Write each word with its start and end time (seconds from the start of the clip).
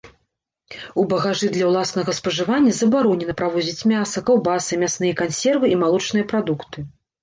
У 1.01 1.03
багажы 1.11 1.47
для 1.57 1.65
ўласнага 1.73 2.17
спажывання 2.21 2.71
забаронена 2.81 3.37
правозіць 3.45 3.87
мяса, 3.95 4.27
каўбасы, 4.33 4.83
мясныя 4.89 5.23
кансервы 5.25 5.65
і 5.75 5.83
малочныя 5.87 6.25
прадукты. 6.35 6.91